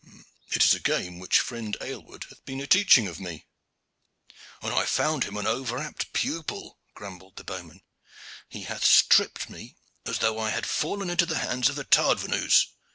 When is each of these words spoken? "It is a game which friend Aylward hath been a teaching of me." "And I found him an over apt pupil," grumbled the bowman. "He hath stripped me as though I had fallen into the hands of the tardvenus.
"It 0.49 0.63
is 0.65 0.73
a 0.73 0.79
game 0.79 1.19
which 1.19 1.39
friend 1.39 1.77
Aylward 1.79 2.23
hath 2.29 2.43
been 2.43 2.59
a 2.59 2.65
teaching 2.65 3.07
of 3.07 3.19
me." 3.19 3.45
"And 4.63 4.73
I 4.73 4.83
found 4.85 5.25
him 5.25 5.37
an 5.37 5.45
over 5.45 5.77
apt 5.77 6.11
pupil," 6.11 6.79
grumbled 6.95 7.35
the 7.35 7.43
bowman. 7.43 7.83
"He 8.49 8.63
hath 8.63 8.83
stripped 8.83 9.47
me 9.47 9.75
as 10.07 10.17
though 10.17 10.39
I 10.39 10.49
had 10.49 10.65
fallen 10.65 11.11
into 11.11 11.27
the 11.27 11.37
hands 11.37 11.69
of 11.69 11.75
the 11.75 11.83
tardvenus. 11.85 12.65